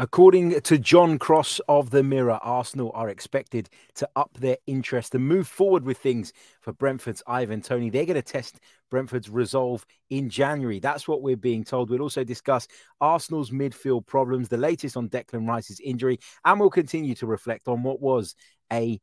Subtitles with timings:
[0.00, 5.26] According to John Cross of the Mirror, Arsenal are expected to up their interest and
[5.26, 7.90] move forward with things for Brentford's Ivan Toney.
[7.90, 8.60] They're going to test
[8.92, 10.78] Brentford's resolve in January.
[10.78, 11.90] That's what we're being told.
[11.90, 12.68] We'll also discuss
[13.00, 17.82] Arsenal's midfield problems, the latest on Declan Rice's injury, and we'll continue to reflect on
[17.82, 18.36] what was
[18.72, 19.00] a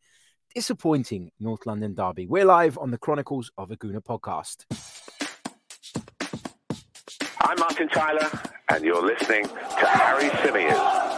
[0.55, 2.25] disappointing North London derby.
[2.25, 4.63] We're live on the Chronicles of a Gooner podcast.
[7.47, 8.27] I'm Martin Tyler,
[8.69, 11.15] and you're listening to Harry Symeou.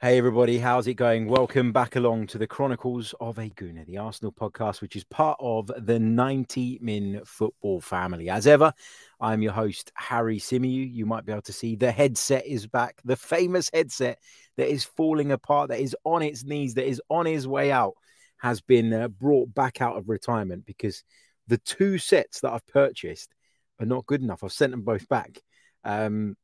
[0.00, 1.26] Hey everybody, how's it going?
[1.26, 5.36] Welcome back along to the Chronicles of a Gooner, the Arsenal podcast, which is part
[5.40, 8.30] of the 90 Min Football family.
[8.30, 8.72] As ever,
[9.20, 10.88] I'm your host, Harry Symeou.
[10.88, 14.20] You might be able to see the headset is back, the famous headset
[14.56, 17.94] that is falling apart, that is on its knees, that is on his way out,
[18.40, 21.04] has been uh, brought back out of retirement because
[21.46, 23.34] the two sets that I've purchased
[23.78, 24.42] are not good enough.
[24.44, 25.40] I've sent them both back.
[25.84, 26.36] Um,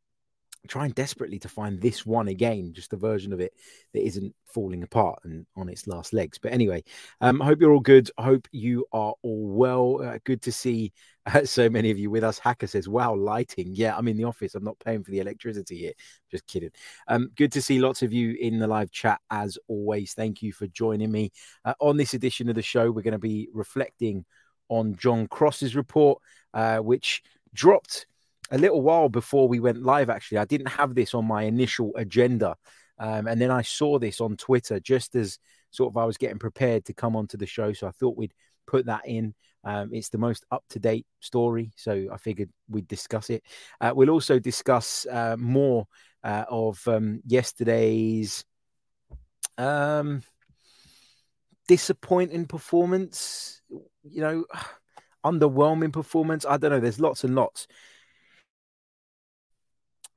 [0.67, 3.53] trying desperately to find this one again, just a version of it
[3.95, 6.39] that isn't falling apart and on its last legs.
[6.39, 6.85] But anyway,
[7.21, 8.11] um, I hope you're all good.
[8.19, 10.03] I hope you are all well.
[10.03, 10.93] Uh, good to see
[11.27, 12.39] uh, so many of you with us.
[12.39, 13.75] Hacker says, "Wow, lighting!
[13.75, 14.55] Yeah, I'm in the office.
[14.55, 15.93] I'm not paying for the electricity here.
[16.31, 16.71] Just kidding."
[17.09, 20.15] Um, good to see lots of you in the live chat as always.
[20.15, 21.33] Thank you for joining me
[21.65, 22.91] uh, on this edition of the show.
[22.91, 24.25] We're going to be reflecting
[24.69, 26.21] on John Cross's report,
[26.55, 27.23] uh, which
[27.55, 28.07] dropped
[28.51, 30.39] a little while before we went live, actually.
[30.39, 32.57] I didn't have this on my initial agenda.
[32.99, 35.39] Um, and then I saw this on Twitter just as
[35.71, 37.73] sort of I was getting prepared to come onto the show.
[37.73, 38.35] So I thought we'd
[38.67, 39.35] put that in.
[39.65, 41.73] Um, it's the most up to date story.
[41.77, 43.43] So I figured we'd discuss it.
[43.81, 45.87] Uh, we'll also discuss uh, more
[46.23, 48.45] uh, of um, yesterday's
[49.59, 50.23] um,
[51.69, 54.45] disappointing performance, you know,
[55.25, 56.47] underwhelming performance.
[56.47, 56.81] I don't know.
[56.81, 57.67] There's lots and lots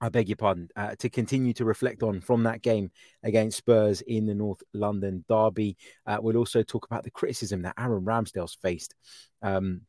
[0.01, 2.91] I beg your pardon, uh, to continue to reflect on from that game
[3.23, 5.77] against Spurs in the North London derby.
[6.05, 8.95] Uh, we'll also talk about the criticism that Aaron Ramsdale's faced
[9.41, 9.81] um,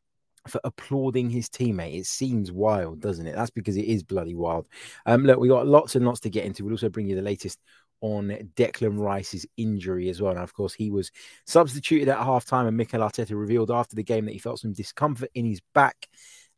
[0.49, 1.99] for applauding his teammate.
[1.99, 3.37] It seems wild, doesn't it?
[3.37, 4.67] That's because it is bloody wild.
[5.07, 6.65] Um, look, we got lots and lots to get into.
[6.65, 7.61] We'll also bring you the latest
[8.01, 10.33] on Declan Rice's injury as well.
[10.33, 11.11] And of course, he was
[11.47, 15.31] substituted at halftime, and Mikel Arteta revealed after the game that he felt some discomfort
[15.35, 16.09] in his back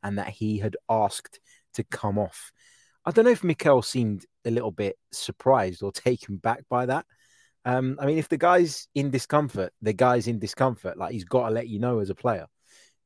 [0.03, 1.41] and that he had asked
[1.75, 2.53] to come off.
[3.05, 7.07] I don't know if Mikel seemed a little bit surprised or taken back by that.
[7.65, 10.99] Um, I mean, if the guy's in discomfort, the guy's in discomfort.
[10.99, 12.47] Like he's got to let you know as a player,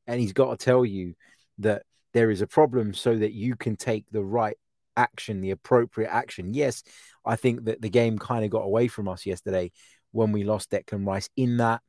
[0.07, 1.13] and he's got to tell you
[1.59, 4.57] that there is a problem so that you can take the right
[4.95, 6.53] action, the appropriate action.
[6.53, 6.83] Yes,
[7.23, 9.71] I think that the game kind of got away from us yesterday
[10.11, 11.29] when we lost Declan Rice.
[11.37, 11.81] In that,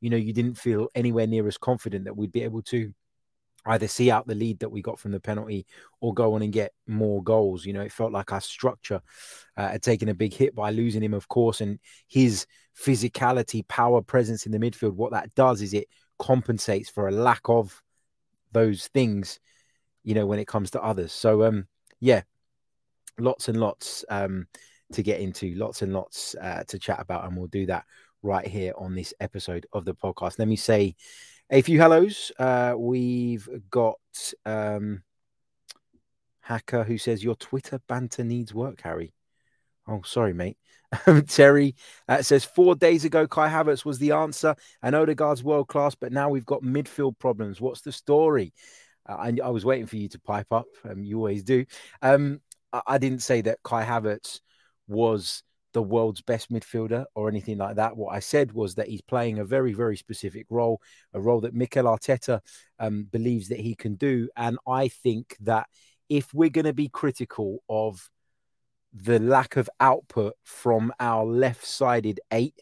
[0.00, 2.92] you know, you didn't feel anywhere near as confident that we'd be able to
[3.66, 5.66] either see out the lead that we got from the penalty
[6.00, 7.64] or go on and get more goals.
[7.64, 9.00] You know, it felt like our structure
[9.56, 11.78] uh, had taken a big hit by losing him, of course, and
[12.08, 12.46] his
[12.78, 14.94] physicality, power, presence in the midfield.
[14.94, 15.88] What that does is it
[16.18, 17.82] compensates for a lack of
[18.52, 19.40] those things,
[20.02, 21.12] you know, when it comes to others.
[21.12, 21.66] So, um,
[22.00, 22.22] yeah,
[23.18, 24.46] lots and lots um,
[24.92, 27.84] to get into, lots and lots uh, to chat about, and we'll do that
[28.22, 30.38] right here on this episode of the podcast.
[30.38, 30.94] Let me say
[31.50, 32.30] a few hellos.
[32.38, 33.98] Uh, we've got
[34.46, 35.02] um,
[36.40, 39.12] Hacker who says, Your Twitter banter needs work, Harry.
[39.86, 40.56] Oh, sorry, mate.
[41.28, 41.74] Terry
[42.08, 46.12] uh, says, Four days ago, Kai Havertz was the answer, and Odegaard's world class, but
[46.12, 47.60] now we've got midfield problems.
[47.60, 48.52] What's the story?
[49.08, 50.66] Uh, I, I, was waiting for you to pipe up.
[50.88, 51.64] Um, you always do.
[52.02, 52.40] Um,
[52.72, 54.40] I, I didn't say that Kai Havertz
[54.86, 55.42] was
[55.72, 57.96] the world's best midfielder or anything like that.
[57.96, 60.80] What I said was that he's playing a very, very specific role,
[61.14, 62.40] a role that Mikel Arteta
[62.78, 64.28] um, believes that he can do.
[64.36, 65.68] And I think that
[66.08, 68.10] if we're going to be critical of
[68.92, 72.60] the lack of output from our left sided eight,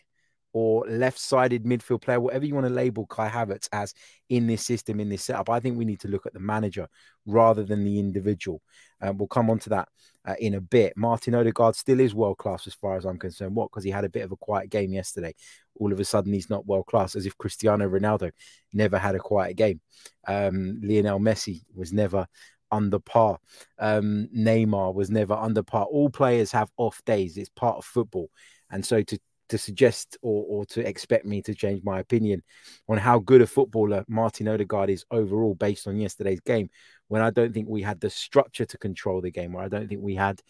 [0.58, 3.94] or left-sided midfield player, whatever you want to label Kai Havertz as
[4.28, 5.48] in this system, in this setup.
[5.48, 6.88] I think we need to look at the manager
[7.26, 8.60] rather than the individual.
[9.00, 9.88] Um, we'll come on to that
[10.26, 10.94] uh, in a bit.
[10.96, 13.54] Martin Odegaard still is world class as far as I'm concerned.
[13.54, 13.70] What?
[13.70, 15.32] Because he had a bit of a quiet game yesterday.
[15.76, 18.32] All of a sudden, he's not world class, as if Cristiano Ronaldo
[18.72, 19.80] never had a quiet game.
[20.26, 22.26] Um, Lionel Messi was never
[22.72, 23.38] under par.
[23.78, 25.84] Um, Neymar was never under par.
[25.84, 27.36] All players have off days.
[27.36, 28.28] It's part of football.
[28.70, 29.18] And so to
[29.48, 32.42] to suggest or, or to expect me to change my opinion
[32.88, 36.70] on how good a footballer Martin Odegaard is overall based on yesterday's game,
[37.08, 39.88] when I don't think we had the structure to control the game, where I don't
[39.88, 40.40] think we had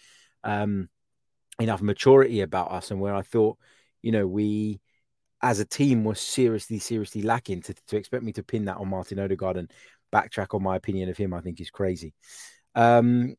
[0.44, 0.88] um,
[1.60, 3.58] enough maturity about us, and where I thought,
[4.02, 4.80] you know, we
[5.40, 7.62] as a team was seriously, seriously lacking.
[7.62, 9.70] To, to expect me to pin that on Martin Odegaard and
[10.12, 12.14] backtrack on my opinion of him, I think is crazy.
[12.74, 13.36] Um,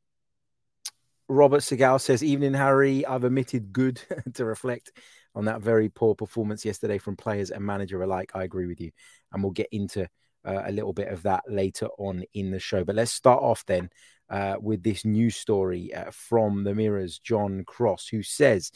[1.27, 3.05] Robert Segal says, Evening, Harry.
[3.05, 4.01] I've omitted good
[4.33, 4.91] to reflect
[5.39, 8.31] on that very poor performance yesterday from players and manager alike.
[8.35, 8.91] I agree with you.
[9.31, 10.03] And we'll get into
[10.45, 12.83] uh, a little bit of that later on in the show.
[12.83, 13.89] But let's start off then
[14.29, 18.69] uh, with this news story uh, from the Mirror's John Cross, who says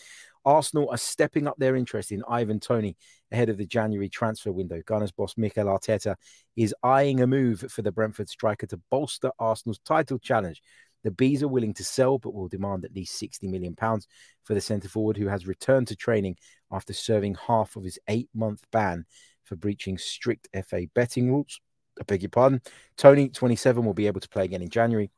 [0.46, 2.96] Arsenal are stepping up their interest in Ivan Toney
[3.32, 4.82] ahead of the January transfer window.
[4.86, 6.16] Gunners boss Mikel Arteta
[6.56, 10.62] is eyeing a move for the Brentford striker to bolster Arsenal's title challenge.
[11.04, 13.76] The Bees are willing to sell, but will demand at least £60 million
[14.44, 16.38] for the centre forward, who has returned to training
[16.72, 19.06] after serving half of his eight month ban
[19.44, 21.60] for breaching strict FA betting rules.
[22.00, 22.62] I beg your pardon.
[22.98, 25.12] Toney, 27, will be able to play again in January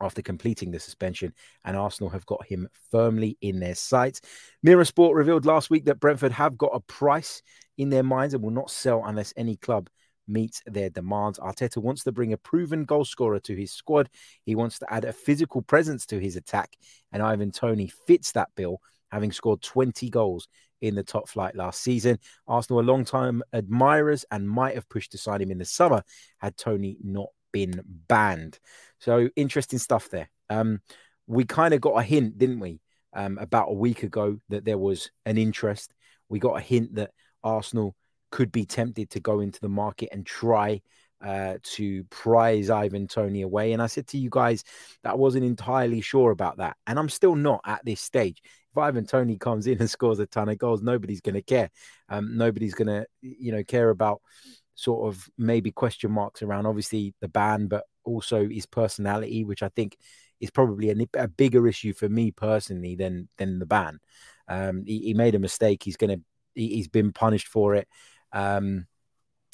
[0.00, 1.32] after completing the suspension,
[1.64, 4.20] and Arsenal have got him firmly in their sights.
[4.62, 7.42] Mirror Sport revealed last week that Brentford have got a price
[7.78, 9.88] in their minds and will not sell unless any club
[10.26, 11.38] meets their demands.
[11.38, 14.08] Arteta wants to bring a proven goal scorer to his squad.
[14.44, 16.76] He wants to add a physical presence to his attack,
[17.12, 18.80] and Ivan Toney fits that bill,
[19.10, 20.48] having scored 20 goals
[20.80, 22.18] in the top flight last season.
[22.46, 26.02] Arsenal are long-time admirers and might have pushed to sign him in the summer
[26.38, 28.58] had Toney not been banned.
[28.98, 30.28] So interesting stuff there.
[30.50, 30.80] Um,
[31.26, 32.80] we kind of got a hint, didn't we,
[33.14, 35.94] um, about a week ago that there was an interest.
[36.28, 37.12] We got a hint that
[37.42, 37.94] Arsenal
[38.34, 40.80] could be tempted to go into the market and try
[41.24, 43.72] uh, to prize Ivan Toney away.
[43.72, 44.64] And I said to you guys
[45.04, 46.76] that I wasn't entirely sure about that.
[46.88, 48.42] And I'm still not at this stage.
[48.72, 51.70] If Ivan Toney comes in and scores a ton of goals, nobody's going to care.
[52.08, 54.20] Um, nobody's going to, you know, care about
[54.74, 59.68] sort of maybe question marks around obviously the ban, but also his personality, which I
[59.68, 59.96] think
[60.40, 64.00] is probably a, a bigger issue for me personally than than the ban.
[64.48, 65.84] Um, he, he, made a mistake.
[65.84, 66.24] He's going to.
[66.56, 67.88] He, has been punished for it.
[68.34, 68.86] Um,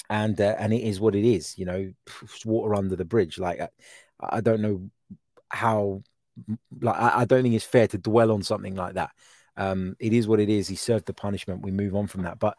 [0.09, 1.57] and uh, and it is what it is.
[1.57, 1.93] You know,
[2.45, 3.39] water under the bridge.
[3.39, 3.69] Like I,
[4.19, 4.89] I don't know
[5.49, 6.03] how.
[6.81, 9.11] Like I, I, don't think it's fair to dwell on something like that.
[9.57, 10.67] Um, it is what it is.
[10.67, 11.61] He served the punishment.
[11.61, 12.39] We move on from that.
[12.39, 12.57] But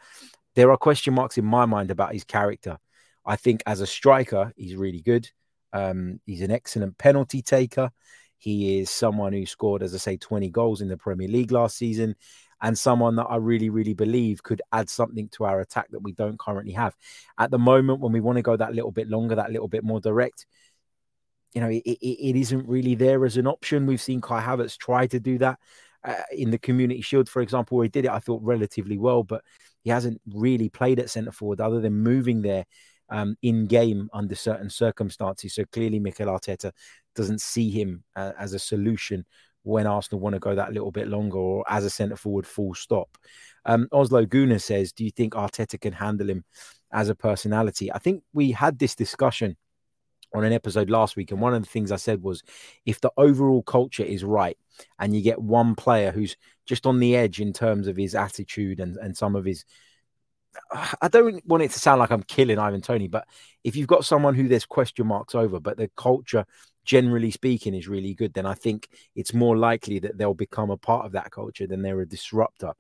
[0.55, 2.79] there are question marks in my mind about his character.
[3.25, 5.29] I think as a striker, he's really good.
[5.73, 7.91] Um, he's an excellent penalty taker.
[8.39, 11.77] He is someone who scored, as I say, 20 goals in the Premier League last
[11.77, 12.17] season
[12.63, 16.13] and someone that I really, really believe could add something to our attack that we
[16.13, 16.97] don't currently have.
[17.37, 19.83] At the moment, when we want to go that little bit longer, that little bit
[19.83, 20.47] more direct,
[21.53, 23.87] you know, it, it, it isn't really there as an option.
[23.87, 25.59] We've seen Kai Havertz try to do that
[26.05, 29.25] uh, in the Community Shield, for example, where he did it, I thought, relatively well,
[29.25, 29.43] but
[29.83, 32.65] he hasn't really played at centre forward other than moving there
[33.11, 35.55] um, in game under certain circumstances.
[35.55, 36.71] So clearly, Mikel Arteta
[37.17, 39.27] doesn't see him uh, as a solution
[39.63, 42.75] when Arsenal want to go that little bit longer or as a centre forward, full
[42.75, 43.17] stop.
[43.65, 46.45] Um, Oslo Guna says, Do you think Arteta can handle him
[46.93, 47.93] as a personality?
[47.93, 49.57] I think we had this discussion
[50.35, 51.31] on an episode last week.
[51.31, 52.43] And one of the things I said was
[52.87, 54.57] if the overall culture is right
[54.99, 56.37] and you get one player who's
[56.67, 59.65] just on the edge in terms of his attitude and, and some of his
[61.01, 63.27] I don't want it to sound like I'm killing Ivan Toney, but
[63.65, 66.45] if you've got someone who there's question marks over, but the culture
[66.85, 70.77] generally speaking, is really good, then I think it's more likely that they'll become a
[70.77, 72.73] part of that culture than they're a disruptor.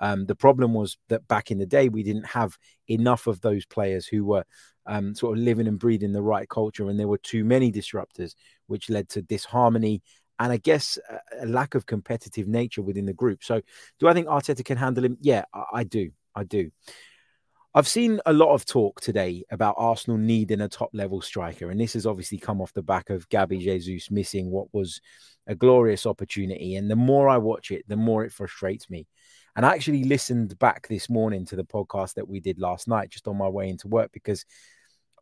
[0.00, 2.58] Um, the problem was that back in the day, we didn't have
[2.88, 4.44] enough of those players who were
[4.84, 8.34] um, sort of living and breathing the right culture, and there were too many disruptors,
[8.66, 10.02] which led to disharmony
[10.38, 10.98] and I guess
[11.40, 13.42] a lack of competitive nature within the group.
[13.42, 13.62] So,
[13.98, 15.16] do I think Arteta can handle him?
[15.22, 16.10] Yeah, I, I do.
[16.34, 16.70] I do.
[17.76, 21.78] I've seen a lot of talk today about Arsenal needing a top level striker, and
[21.78, 25.02] this has obviously come off the back of Gabby Jesus missing what was
[25.46, 26.76] a glorious opportunity.
[26.76, 29.06] And the more I watch it, the more it frustrates me.
[29.56, 33.10] And I actually listened back this morning to the podcast that we did last night,
[33.10, 34.46] just on my way into work, because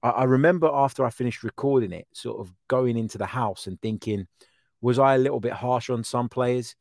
[0.04, 3.82] I, I remember after I finished recording it, sort of going into the house and
[3.82, 4.28] thinking,
[4.80, 6.76] was I a little bit harsh on some players?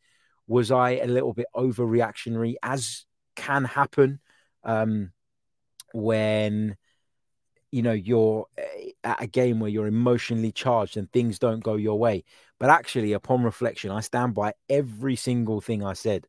[0.45, 4.19] Was I a little bit overreactionary, as can happen?
[4.63, 5.09] Um,
[5.93, 6.75] when
[7.71, 11.75] you know you're eh, at a game where you're emotionally charged and things don't go
[11.75, 12.23] your way.
[12.59, 16.25] But actually upon reflection i stand by every single thing i said.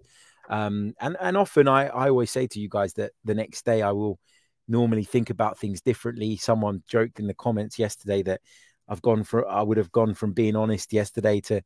[0.48, 3.82] Um, and and often I, I always say to you guys that the next day
[3.82, 4.18] i will
[4.66, 6.36] normally think about things differently.
[6.36, 8.40] Someone joked in the comments yesterday that
[8.88, 11.62] i've gone for i would have gone from being honest yesterday to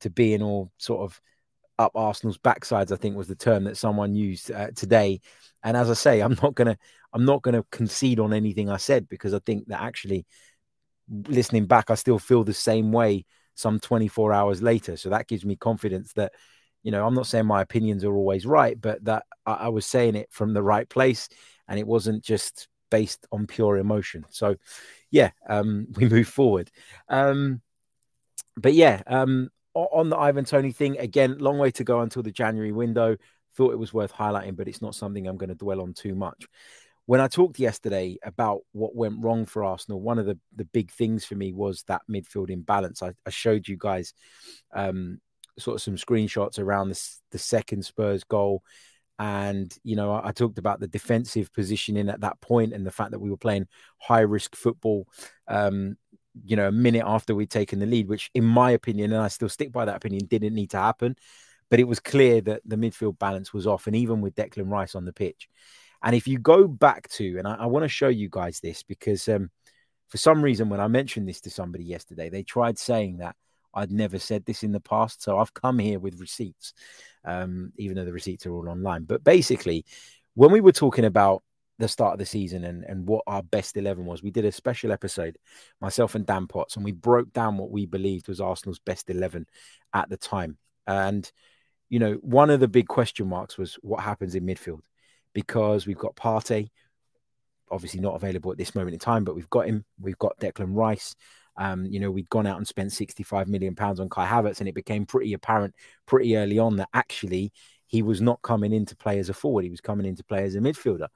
[0.00, 1.20] to being all sort of
[1.78, 5.20] up arsenal's backsides i think was the term that someone used uh, today.
[5.64, 6.76] And as I say, I'm not gonna
[7.12, 10.26] I'm not gonna concede on anything I said because I think that actually
[11.28, 14.96] listening back, I still feel the same way some 24 hours later.
[14.96, 16.32] So that gives me confidence that
[16.82, 19.86] you know, I'm not saying my opinions are always right, but that I, I was
[19.86, 21.28] saying it from the right place
[21.68, 24.24] and it wasn't just based on pure emotion.
[24.30, 24.56] So,
[25.10, 26.70] yeah, um, we move forward.
[27.08, 27.60] Um,
[28.56, 32.32] but yeah, um, on the Ivan Toney thing, again, long way to go until the
[32.32, 33.16] January window.
[33.54, 36.14] Thought it was worth highlighting, but it's not something I'm going to dwell on too
[36.14, 36.46] much.
[37.06, 40.90] When I talked yesterday about what went wrong for Arsenal, one of the, the big
[40.90, 43.02] things for me was that midfield imbalance.
[43.02, 44.14] I, I showed you guys
[44.72, 45.20] um,
[45.58, 48.62] sort of some screenshots around the, the second Spurs goal.
[49.18, 52.90] And, you know, I, I, talked about the defensive positioning at that point and the
[52.90, 53.66] fact that we were playing
[53.98, 55.06] high risk football,
[55.48, 55.96] um,
[56.44, 59.28] you know, a minute after we'd taken the lead, which, in my opinion, and I
[59.28, 61.16] still stick by that opinion, didn't need to happen.
[61.68, 63.86] But it was clear that the midfield balance was off.
[63.86, 65.48] And even with Declan Rice on the pitch.
[66.02, 68.82] And if you go back to, and I, I want to show you guys this
[68.82, 69.50] because um,
[70.08, 73.36] for some reason, when I mentioned this to somebody yesterday, they tried saying that
[73.74, 75.22] I'd never said this in the past.
[75.22, 76.74] So I've come here with receipts,
[77.24, 79.04] um, even though the receipts are all online.
[79.04, 79.84] But basically,
[80.34, 81.42] when we were talking about
[81.78, 84.52] the start of the season and, and what our best 11 was, we did a
[84.52, 85.38] special episode,
[85.80, 89.46] myself and Dan Potts, and we broke down what we believed was Arsenal's best 11
[89.94, 90.58] at the time.
[90.86, 91.30] And,
[91.88, 94.80] you know, one of the big question marks was what happens in midfield
[95.32, 96.70] because we've got Partey,
[97.70, 99.84] obviously not available at this moment in time, but we've got him.
[100.00, 101.14] We've got Declan Rice.
[101.56, 104.68] Um, you know, we'd gone out and spent 65 million pounds on Kai Havertz, and
[104.68, 105.74] it became pretty apparent
[106.06, 107.52] pretty early on that actually
[107.86, 110.24] he was not coming in to play as a forward, he was coming in to
[110.24, 111.08] play as a midfielder.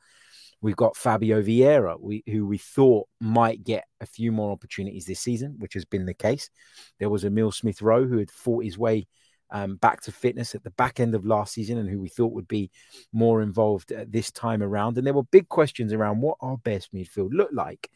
[0.61, 5.21] We've got Fabio Vieira, we, who we thought might get a few more opportunities this
[5.21, 6.51] season, which has been the case.
[6.99, 9.07] There was Emil Smith Rowe who had fought his way
[9.51, 12.33] um, back to fitness at the back end of last season and who we thought
[12.33, 12.71] would be
[13.13, 14.99] more involved this time around.
[14.99, 17.91] And there were big questions around what our best midfield looked like.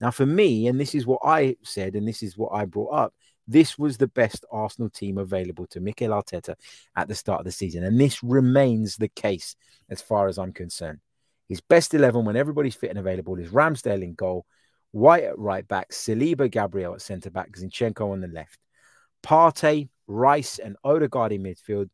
[0.00, 2.92] Now, for me, and this is what I said, and this is what I brought
[2.92, 3.14] up,
[3.46, 6.54] this was the best Arsenal team available to Mikel Arteta
[6.96, 7.84] at the start of the season.
[7.84, 9.54] And this remains the case
[9.90, 11.00] as far as I'm concerned.
[11.48, 14.46] His best 11 when everybody's fit and available is Ramsdale in goal,
[14.92, 18.58] White at right back, Saliba Gabriel at centre back, Zinchenko on the left,
[19.24, 21.88] Partey, Rice, and Odegaard in midfield,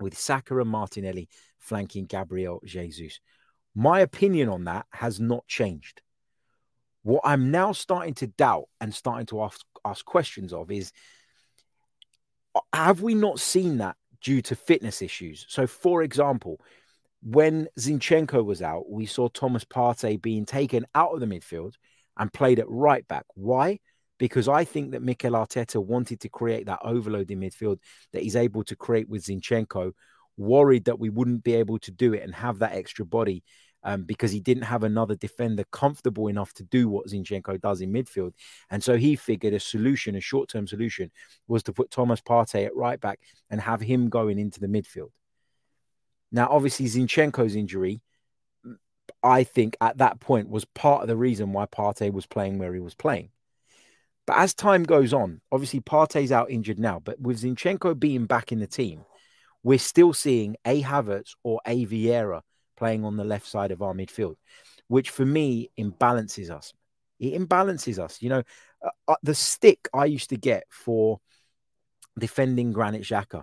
[0.00, 1.28] with Saka and Martinelli
[1.58, 3.20] flanking Gabriel Jesus.
[3.74, 6.02] My opinion on that has not changed.
[7.02, 10.92] What I'm now starting to doubt and starting to ask, ask questions of is
[12.72, 15.46] have we not seen that due to fitness issues?
[15.48, 16.60] So, for example,
[17.22, 21.74] when Zinchenko was out, we saw Thomas Partey being taken out of the midfield
[22.16, 23.24] and played at right back.
[23.34, 23.78] Why?
[24.20, 27.78] Because I think that Mikel Arteta wanted to create that overload in midfield
[28.12, 29.92] that he's able to create with Zinchenko,
[30.36, 33.42] worried that we wouldn't be able to do it and have that extra body
[33.82, 37.92] um, because he didn't have another defender comfortable enough to do what Zinchenko does in
[37.92, 38.32] midfield.
[38.70, 41.10] And so he figured a solution, a short term solution,
[41.48, 45.10] was to put Thomas Partey at right back and have him going into the midfield.
[46.30, 48.02] Now, obviously, Zinchenko's injury,
[49.22, 52.74] I think at that point was part of the reason why Partey was playing where
[52.74, 53.30] he was playing.
[54.30, 58.52] But as time goes on, obviously Partey's out injured now, but with Zinchenko being back
[58.52, 59.04] in the team,
[59.64, 62.42] we're still seeing a Havertz or a Vieira
[62.76, 64.36] playing on the left side of our midfield,
[64.86, 66.72] which for me imbalances us.
[67.18, 68.22] It imbalances us.
[68.22, 68.42] You know,
[68.84, 71.18] uh, uh, the stick I used to get for
[72.16, 73.42] defending Granit Xhaka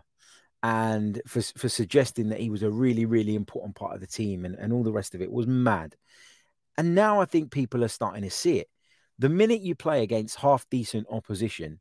[0.63, 4.45] and for, for suggesting that he was a really, really important part of the team
[4.45, 5.97] and, and all the rest of it was mad.
[6.77, 8.69] And now I think people are starting to see it.
[9.19, 11.79] The minute you play against half decent opposition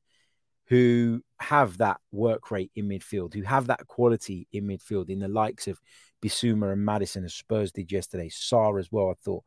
[0.69, 5.29] who have that work rate in midfield, who have that quality in midfield, in the
[5.29, 5.81] likes of
[6.23, 8.29] Bissouma and Maddison, as Spurs did yesterday.
[8.29, 9.45] Sarr as well, I thought,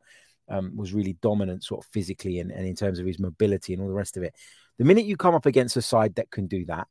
[0.48, 3.82] um, was really dominant, sort of physically and, and in terms of his mobility and
[3.82, 4.34] all the rest of it.
[4.78, 6.88] The minute you come up against a side that can do that,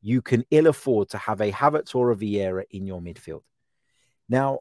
[0.00, 3.42] you can ill afford to have a Havertz or a Vieira in your midfield.
[4.28, 4.60] Now,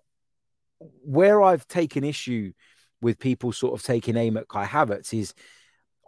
[1.04, 2.54] where I've taken issue
[3.02, 5.34] with people sort of taking aim at Kai Havertz is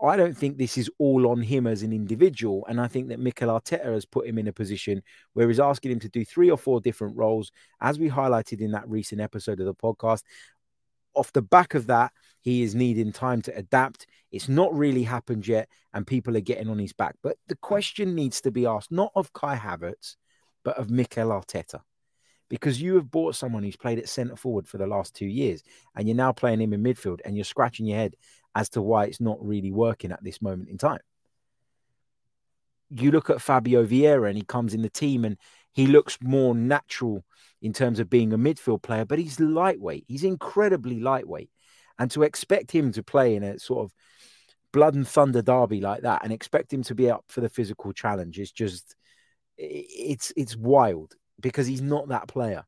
[0.04, 2.66] I don't think this is all on him as an individual.
[2.68, 5.02] And I think that Mikel Arteta has put him in a position
[5.34, 8.72] where he's asking him to do three or four different roles, as we highlighted in
[8.72, 10.24] that recent episode of the podcast.
[11.16, 14.08] Off the back of that, he is needing time to adapt.
[14.32, 17.16] It's not really happened yet, and people are getting on his back.
[17.22, 20.16] But the question needs to be asked not of Kai Havertz,
[20.64, 21.82] but of Mikel Arteta
[22.50, 25.64] because you have bought someone who's played at centre forward for the last two years
[25.96, 28.16] and you're now playing him in midfield and you're scratching your head
[28.56, 31.00] as to why it's not really working at this moment in time.
[32.90, 35.38] You look at Fabio Vieira and he comes in the team and
[35.72, 37.24] he looks more natural
[37.62, 40.06] in terms of being a midfield player, but he's lightweight.
[40.08, 41.50] He's incredibly lightweight.
[41.98, 43.94] And to expect him to play in a sort of
[44.72, 47.94] blood and thunder derby like that and expect him to be up for the physical
[47.94, 48.96] challenge is just
[49.58, 52.64] it's it's wild because he's not that player.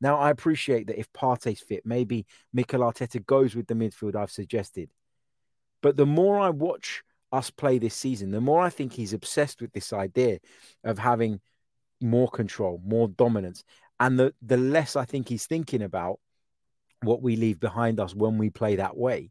[0.00, 4.30] Now, I appreciate that if Partey's fit, maybe Mikel Arteta goes with the midfield I've
[4.30, 4.90] suggested.
[5.82, 9.60] But the more I watch us play this season, the more I think he's obsessed
[9.60, 10.38] with this idea
[10.84, 11.40] of having
[12.00, 13.64] more control, more dominance.
[14.00, 16.20] And the, the less I think he's thinking about
[17.02, 19.30] what we leave behind us when we play that way.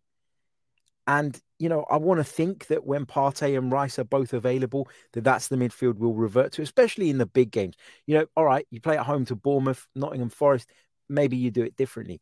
[1.05, 4.89] And, you know, I want to think that when Partey and Rice are both available,
[5.13, 7.75] that that's the midfield we'll revert to, especially in the big games.
[8.05, 10.69] You know, all right, you play at home to Bournemouth, Nottingham Forest,
[11.07, 12.19] maybe you do it differently.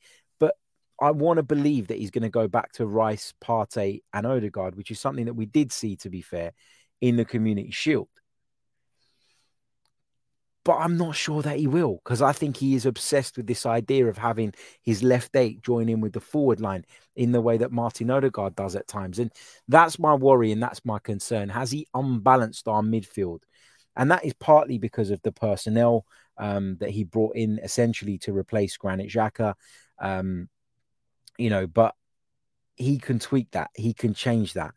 [0.99, 4.75] I want to believe that he's going to go back to Rice, Partey, and Odegaard,
[4.75, 6.53] which is something that we did see, to be fair,
[7.01, 8.07] in the Community Shield
[10.65, 13.67] but I'm not sure that he will because I think he is obsessed with this
[13.67, 16.83] idea of having his left eight join in with the forward line
[17.15, 19.19] in the way that Martin Odegaard does at times.
[19.19, 19.31] And
[19.67, 21.49] that's my worry and that's my concern.
[21.49, 23.43] Has he unbalanced our midfield?
[23.95, 26.05] And that is partly because of the personnel
[26.37, 29.53] um, that he brought in essentially to replace Granit Xhaka.
[29.99, 30.49] Um,
[31.37, 31.95] you know, but
[32.75, 34.73] he can tweak that, he can change that.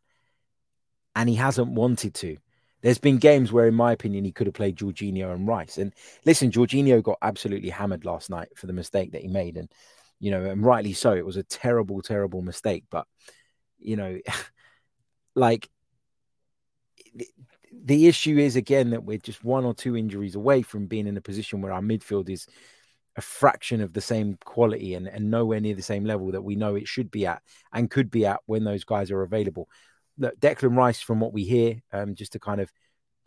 [1.14, 2.36] And he hasn't wanted to.
[2.80, 5.78] There's been games where, in my opinion, he could have played Jorginho and Rice.
[5.78, 5.92] And
[6.24, 9.56] listen, Jorginho got absolutely hammered last night for the mistake that he made.
[9.56, 9.68] And,
[10.20, 11.12] you know, and rightly so.
[11.12, 12.84] It was a terrible, terrible mistake.
[12.88, 13.06] But,
[13.78, 14.18] you know,
[15.34, 15.68] like
[17.72, 21.16] the issue is, again, that we're just one or two injuries away from being in
[21.16, 22.46] a position where our midfield is
[23.18, 26.54] a fraction of the same quality and, and nowhere near the same level that we
[26.54, 27.42] know it should be at
[27.74, 29.68] and could be at when those guys are available
[30.18, 32.72] look, Declan Rice, from what we hear, um, just to kind of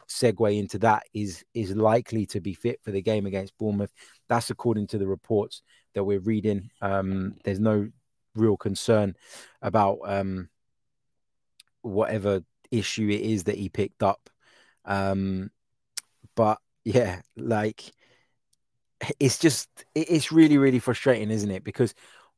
[0.07, 3.93] segue into that, is is likely to be fit for the game against Bournemouth.
[4.27, 5.61] That's according to the reports
[5.95, 6.69] that we're reading.
[6.81, 7.89] Um, there's no
[8.35, 9.15] real concern
[9.61, 10.49] about um,
[11.81, 14.29] whatever issue it is that he picked up.
[14.85, 15.51] Um,
[16.35, 17.91] but yeah, like
[19.19, 21.63] it's just it's really really frustrating, isn't it?
[21.63, 21.93] Because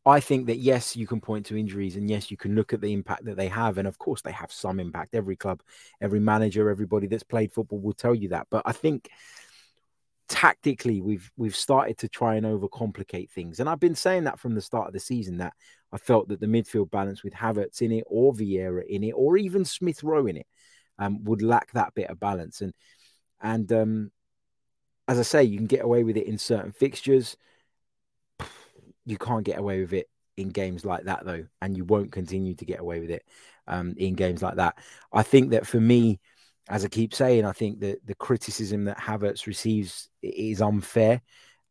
[0.05, 2.81] I think that yes, you can point to injuries, and yes, you can look at
[2.81, 5.15] the impact that they have, and of course, they have some impact.
[5.15, 5.61] Every club,
[6.01, 8.47] every manager, everybody that's played football will tell you that.
[8.49, 9.09] But I think
[10.27, 14.55] tactically, we've we've started to try and overcomplicate things, and I've been saying that from
[14.55, 15.53] the start of the season that
[15.93, 19.37] I felt that the midfield balance with Havertz in it, or Vieira in it, or
[19.37, 20.47] even Smith Rowe in it,
[20.99, 22.59] um, would lack that bit of balance.
[22.61, 22.73] And
[23.41, 24.11] and um,
[25.07, 27.37] as I say, you can get away with it in certain fixtures
[29.05, 32.55] you can't get away with it in games like that though, and you won't continue
[32.55, 33.23] to get away with it
[33.67, 34.77] um, in games like that.
[35.11, 36.19] I think that for me,
[36.69, 41.21] as I keep saying, I think that the criticism that Havertz receives is unfair,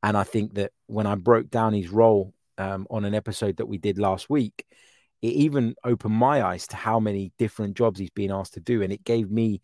[0.03, 3.66] and I think that when I broke down his role um, on an episode that
[3.66, 4.66] we did last week,
[5.23, 8.83] it even opened my eyes to how many different jobs he's been asked to do,
[8.83, 9.62] and it gave me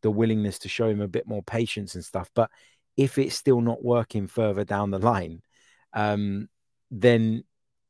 [0.00, 2.30] the willingness to show him a bit more patience and stuff.
[2.34, 2.50] But
[2.96, 5.42] if it's still not working further down the line,
[5.92, 6.48] um,
[6.90, 7.44] then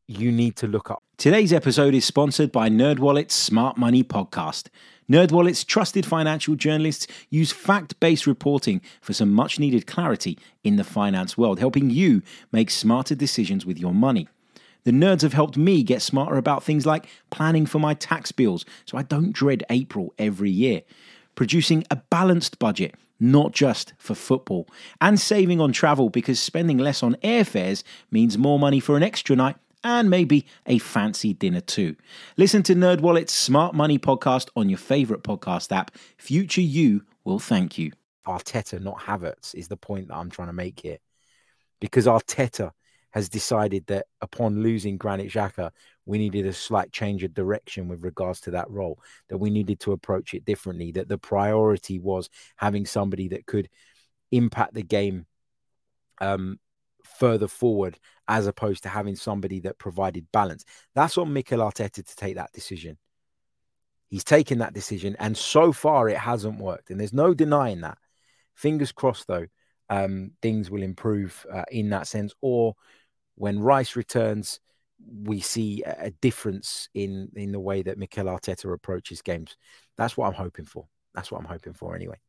[0.08, 1.02] you need to look up.
[1.16, 4.68] Today's episode is sponsored by NerdWallet's Smart Money Podcast.
[5.10, 11.58] NerdWallet's trusted financial journalists use fact-based reporting for some much-needed clarity in the finance world,
[11.58, 14.28] helping you make smarter decisions with your money.
[14.84, 18.64] The nerds have helped me get smarter about things like planning for my tax bills
[18.84, 20.82] so I don't dread April every year,
[21.36, 24.68] producing a balanced budget not just for football,
[25.00, 29.36] and saving on travel because spending less on airfares means more money for an extra
[29.36, 31.94] night and maybe a fancy dinner too.
[32.36, 35.96] Listen to NerdWallet's Smart Money podcast on your favorite podcast app.
[36.18, 37.92] Future you will thank you.
[38.26, 40.98] Arteta, not Havertz, is the point that I'm trying to make here.
[41.80, 42.72] Because Arteta
[43.12, 45.70] has decided that upon losing Granit Xhaka,
[46.04, 48.98] we needed a slight change of direction with regards to that role,
[49.28, 53.68] that we needed to approach it differently, that the priority was having somebody that could
[54.30, 55.26] impact the game
[56.20, 56.58] um,
[57.04, 57.98] further forward
[58.28, 60.64] as opposed to having somebody that provided balance.
[60.94, 62.96] That's on Mikel Arteta to take that decision.
[64.08, 67.98] He's taken that decision, and so far it hasn't worked, and there's no denying that.
[68.54, 69.46] Fingers crossed, though,
[69.88, 72.74] um, things will improve uh, in that sense, or
[73.42, 74.60] when Rice returns,
[75.24, 79.56] we see a difference in in the way that Mikel Arteta approaches games.
[79.98, 80.86] That's what I'm hoping for.
[81.12, 82.20] That's what I'm hoping for anyway.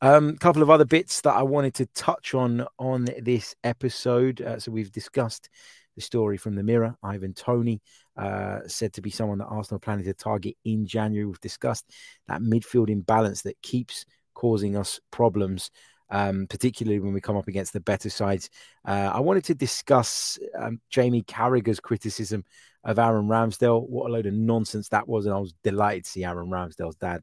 [0.00, 4.40] A um, couple of other bits that I wanted to touch on on this episode.
[4.40, 5.50] Uh, so we've discussed
[5.94, 6.96] the story from the Mirror.
[7.02, 7.82] Ivan Toney
[8.16, 11.26] uh, said to be someone that Arsenal planning to target in January.
[11.26, 11.84] We've discussed
[12.28, 15.70] that midfield imbalance that keeps causing us problems
[16.10, 18.50] um, particularly when we come up against the better sides.
[18.84, 22.44] Uh, I wanted to discuss um, Jamie Carragher's criticism
[22.84, 23.88] of Aaron Ramsdale.
[23.88, 25.26] What a load of nonsense that was.
[25.26, 27.22] And I was delighted to see Aaron Ramsdale's dad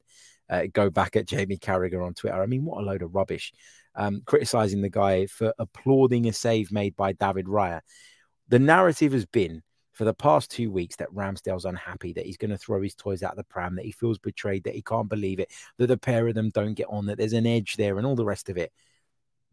[0.49, 2.41] uh, go back at Jamie Carragher on Twitter.
[2.41, 3.51] I mean, what a load of rubbish.
[3.97, 7.81] um, criticizing the guy for applauding a save made by David Raya.
[8.47, 9.63] The narrative has been
[9.97, 13.23] for the past two weeks that Ramsdale's unhappy, that he's going to throw his toys
[13.23, 15.97] out of the pram, that he feels betrayed, that he can't believe it, that the
[15.97, 18.47] pair of them don't get on, that there's an edge there, and all the rest
[18.47, 18.71] of it.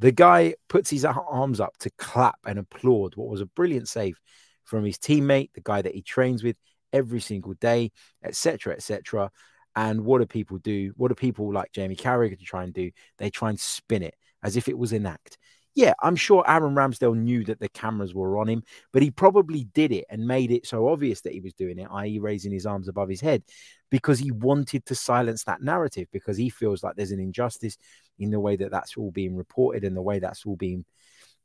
[0.00, 4.20] The guy puts his arms up to clap and applaud what was a brilliant save
[4.64, 6.56] from his teammate, the guy that he trains with
[6.92, 7.90] every single day,
[8.22, 9.30] etc., etc.
[9.74, 10.92] And what do people do?
[10.98, 12.90] What do people like Jamie Carragher try and do?
[13.16, 15.38] They try and spin it as if it was an act.
[15.74, 19.64] Yeah, I'm sure Aaron Ramsdale knew that the cameras were on him, but he probably
[19.64, 22.64] did it and made it so obvious that he was doing it, i.e., raising his
[22.64, 23.42] arms above his head,
[23.90, 27.76] because he wanted to silence that narrative, because he feels like there's an injustice
[28.20, 30.84] in the way that that's all being reported and the way that's all being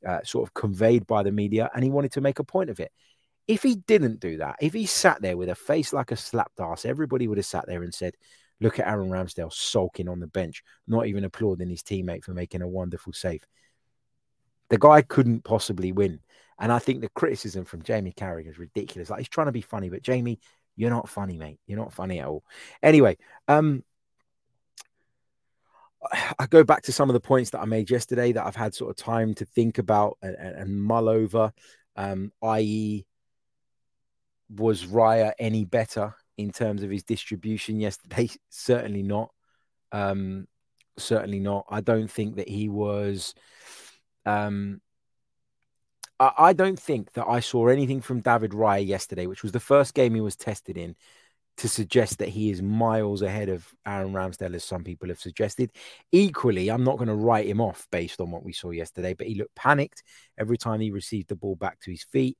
[0.06, 2.78] uh, sort of conveyed by the media, and he wanted to make a point of
[2.78, 2.92] it.
[3.48, 6.60] If he didn't do that, if he sat there with a face like a slapped
[6.60, 8.14] ass, everybody would have sat there and said,
[8.60, 12.62] Look at Aaron Ramsdale sulking on the bench, not even applauding his teammate for making
[12.62, 13.42] a wonderful save.
[14.70, 16.20] The guy couldn't possibly win.
[16.58, 19.10] And I think the criticism from Jamie Carragher is ridiculous.
[19.10, 20.40] Like he's trying to be funny, but Jamie,
[20.76, 21.58] you're not funny, mate.
[21.66, 22.44] You're not funny at all.
[22.82, 23.16] Anyway,
[23.48, 23.82] um,
[26.38, 28.74] I go back to some of the points that I made yesterday that I've had
[28.74, 31.52] sort of time to think about and, and, and mull over,
[31.96, 33.06] um, i.e.,
[34.48, 38.28] was Raya any better in terms of his distribution yesterday?
[38.50, 39.30] Certainly not.
[39.92, 40.46] Um,
[40.98, 41.66] certainly not.
[41.68, 43.34] I don't think that he was.
[44.26, 44.80] Um,
[46.18, 49.60] I, I don't think that I saw anything from David Raya yesterday, which was the
[49.60, 50.96] first game he was tested in,
[51.58, 55.70] to suggest that he is miles ahead of Aaron Ramsdale, as some people have suggested.
[56.10, 59.26] Equally, I'm not going to write him off based on what we saw yesterday, but
[59.26, 60.02] he looked panicked
[60.38, 62.38] every time he received the ball back to his feet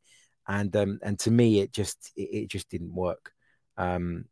[0.51, 3.33] and um, and to me, it just it, it just didn't work.
[3.77, 4.25] Um,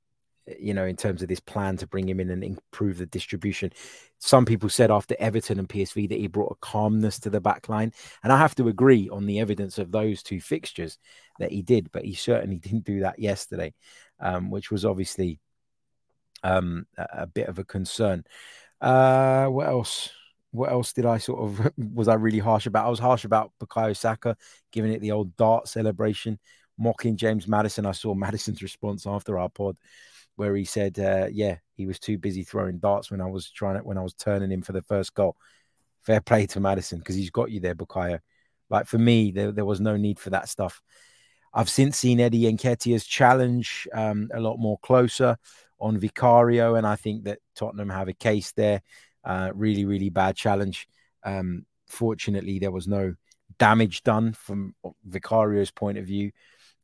[0.59, 3.73] you know, in terms of this plan to bring him in and improve the distribution.
[4.19, 7.69] Some people said after Everton and PSV that he brought a calmness to the back
[7.69, 7.93] line.
[8.23, 10.99] And I have to agree on the evidence of those two fixtures
[11.39, 13.75] that he did, but he certainly didn't do that yesterday,
[14.21, 15.41] um, which was obviously
[16.43, 18.25] um, a, bit of a concern.
[18.81, 20.11] Uh, what else?
[20.51, 22.87] what else did I sort of was I really harsh about?
[22.87, 24.37] I was harsh about Bukayo Saka
[24.73, 26.39] giving it the old dart celebration,
[26.79, 27.87] mocking James Maddison.
[27.87, 29.77] I saw Maddison's response after our pod,
[30.39, 33.77] where he said, uh, "Yeah, he was too busy throwing darts when I was trying
[33.77, 35.37] it when I was turning him for the first goal."
[36.03, 38.21] Fair play to Maddison because he's got you there, Bukayo.
[38.71, 40.81] Like for me, there, there was no need for that stuff.
[41.53, 45.37] I've since seen Eddie Nketiah's challenge um, a lot more closer
[45.81, 48.81] on Vicario, and I think that Tottenham have a case there.
[49.25, 50.89] Uh, really, really bad challenge.
[51.25, 53.15] Um, fortunately, there was no
[53.59, 54.75] damage done from
[55.05, 56.31] Vicario's point of view.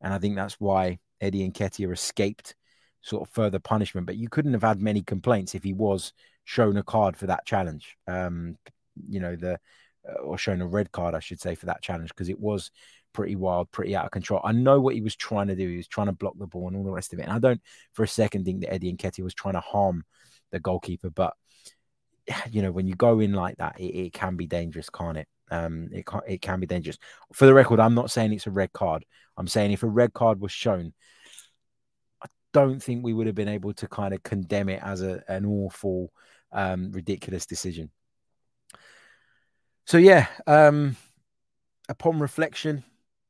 [0.01, 2.55] And I think that's why Eddie Nketiah escaped
[3.05, 4.07] sort of further punishment.
[4.07, 6.13] But you couldn't have had many complaints if he was
[6.45, 7.97] shown a card for that challenge.
[8.09, 8.57] Um,
[9.09, 9.59] you know, the
[10.09, 12.71] uh, or shown a red card, I should say, for that challenge because it was
[13.13, 14.41] pretty wild, pretty out of control.
[14.43, 15.69] I know what he was trying to do.
[15.69, 17.23] He was trying to block the ball and all the rest of it.
[17.23, 17.61] And I don't
[17.93, 20.05] for a second think that Eddie Nketiah was trying to harm
[20.51, 21.35] the goalkeeper, but
[22.51, 25.29] you know, when you go in like that, it, it can be dangerous, can't it?
[25.51, 26.99] Um, it can it can be dangerous.
[27.35, 29.05] For the record, I'm not saying it's a red card.
[29.37, 30.95] I'm saying if a red card was shown,
[32.55, 35.45] don't think we would have been able to kind of condemn it as a, an
[35.45, 36.11] awful,
[36.53, 37.91] um, ridiculous decision.
[39.85, 40.97] So yeah, um,
[41.89, 42.85] upon reflection,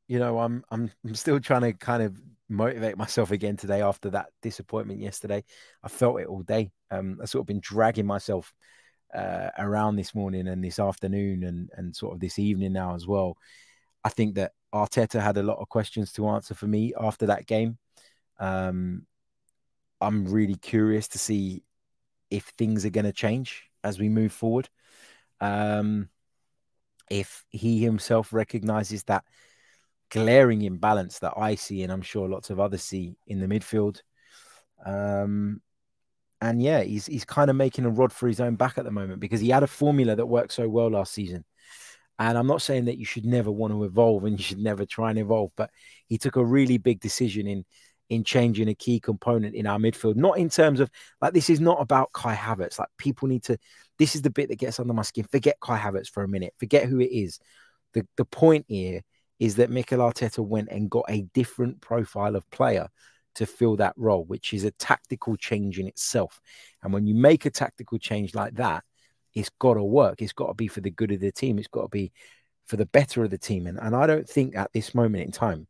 [0.07, 4.11] you know, I'm I'm I'm still trying to kind of motivate myself again today after
[4.11, 5.43] that disappointment yesterday.
[5.83, 6.71] I felt it all day.
[6.91, 8.53] Um, I sort of been dragging myself
[9.13, 13.07] uh, around this morning and this afternoon and and sort of this evening now as
[13.07, 13.37] well.
[14.03, 17.47] I think that Arteta had a lot of questions to answer for me after that
[17.47, 17.79] game.
[18.39, 19.07] Um,
[20.01, 21.63] I'm really curious to see
[22.29, 24.69] if things are going to change as we move forward.
[25.41, 26.09] Um,
[27.09, 29.23] if he himself recognizes that
[30.09, 34.01] glaring imbalance that I see, and I'm sure lots of others see in the midfield.
[34.85, 35.61] Um,
[36.41, 38.91] and yeah, he's he's kind of making a rod for his own back at the
[38.91, 41.45] moment because he had a formula that worked so well last season.
[42.17, 44.85] And I'm not saying that you should never want to evolve and you should never
[44.85, 45.69] try and evolve, but
[46.07, 47.65] he took a really big decision in
[48.09, 50.15] in changing a key component in our midfield.
[50.15, 50.89] Not in terms of
[51.21, 52.79] like this is not about Kai Havertz.
[52.79, 53.57] Like people need to.
[53.97, 55.25] This is the bit that gets under my skin.
[55.31, 56.53] Forget Kai Havertz for a minute.
[56.57, 57.39] Forget who it is.
[57.93, 59.01] The the point here
[59.39, 62.87] is that Mikel Arteta went and got a different profile of player
[63.35, 66.39] to fill that role, which is a tactical change in itself.
[66.81, 68.83] And when you make a tactical change like that,
[69.33, 70.21] it's got to work.
[70.21, 71.59] It's got to be for the good of the team.
[71.59, 72.13] It's got to be
[72.67, 73.67] for the better of the team.
[73.67, 75.67] And, and I don't think at this moment in time,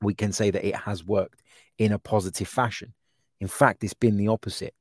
[0.00, 1.42] we can say that it has worked
[1.78, 2.94] in a positive fashion.
[3.40, 4.74] In fact, it's been the opposite.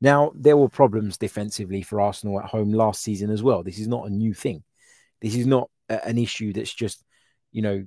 [0.00, 3.62] Now, there were problems defensively for Arsenal at home last season as well.
[3.62, 4.64] This is not a new thing.
[5.20, 7.04] This is not a, an issue that's just,
[7.52, 7.86] you know,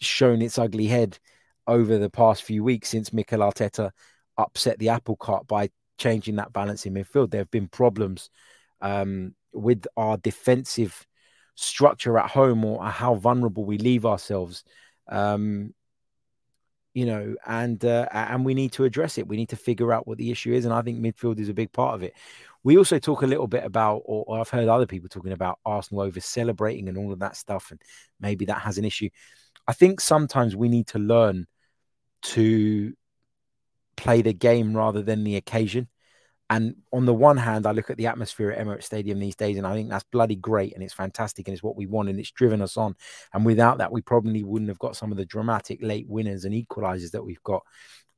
[0.00, 1.18] shown its ugly head
[1.66, 3.90] over the past few weeks since Mikel Arteta
[4.36, 7.30] upset the apple cart by changing that balance in midfield.
[7.30, 8.30] There have been problems
[8.80, 11.06] um, with our defensive
[11.54, 14.64] structure at home or how vulnerable we leave ourselves.
[15.08, 15.74] Um,
[16.94, 19.26] you know, and uh, and we need to address it.
[19.26, 21.54] We need to figure out what the issue is, and I think midfield is a
[21.54, 22.14] big part of it.
[22.62, 25.58] We also talk a little bit about, or, or I've heard other people talking about
[25.66, 27.82] Arsenal over celebrating and all of that stuff, and
[28.20, 29.10] maybe that has an issue.
[29.66, 31.46] I think sometimes we need to learn
[32.22, 32.94] to
[33.96, 35.88] play the game rather than the occasion.
[36.54, 39.58] And on the one hand, I look at the atmosphere at Emirates Stadium these days,
[39.58, 42.20] and I think that's bloody great and it's fantastic and it's what we want and
[42.20, 42.94] it's driven us on.
[43.32, 46.54] And without that, we probably wouldn't have got some of the dramatic late winners and
[46.54, 47.64] equalizers that we've got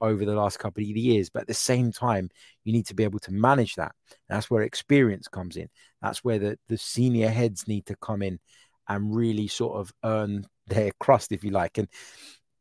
[0.03, 1.31] over the last couple of years.
[1.31, 2.29] But at the same time,
[2.63, 3.95] you need to be able to manage that.
[4.29, 5.71] And that's where experience comes in.
[6.03, 8.39] That's where the, the senior heads need to come in
[8.87, 11.79] and really sort of earn their crust, if you like.
[11.79, 11.89] And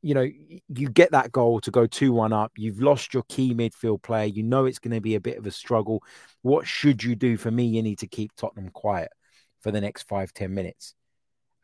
[0.06, 0.30] you know,
[0.70, 2.52] you get that goal to go 2 1 up.
[2.56, 4.26] You've lost your key midfield player.
[4.26, 6.04] You know it's going to be a bit of a struggle.
[6.44, 7.38] What should you do?
[7.38, 9.10] For me, you need to keep Tottenham quiet
[9.62, 10.94] for the next five ten minutes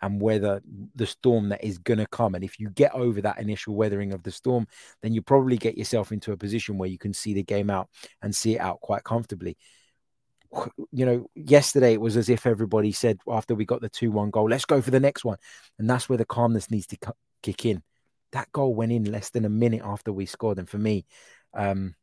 [0.02, 0.60] and weather
[0.96, 2.34] the storm that is going to come.
[2.34, 4.66] And if you get over that initial weathering of the storm,
[5.04, 7.90] then you probably get yourself into a position where you can see the game out
[8.24, 9.56] and see it out quite comfortably.
[10.94, 14.32] You know, yesterday it was as if everybody said after we got the 2 1
[14.32, 15.38] goal, let's go for the next one.
[15.78, 16.98] And that's where the calmness needs to
[17.44, 17.84] kick in
[18.32, 20.60] that goal went in less than a minute after we scored.
[20.60, 21.06] And for me,
[21.54, 21.96] um,